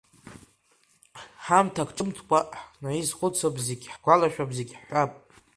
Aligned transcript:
Ҳамҭак 1.45 1.89
ҿымҭкәа 1.97 2.39
ҳнаизхәыцып, 2.75 3.55
зегь 3.65 3.85
ҳгәалашәап, 3.93 4.49
зегь 4.57 4.73
ҳҳәап. 4.79 5.11